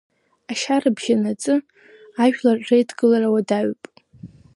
[0.51, 1.55] Ашьа рыбжьанаҵы
[2.23, 3.81] ажәлар реидкылара уадаҩуп.